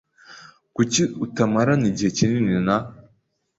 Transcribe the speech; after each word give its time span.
Kuki 0.75 1.01
utamarana 1.25 1.85
igihe 1.91 2.09
kinini 2.17 2.57
na? 2.67 2.77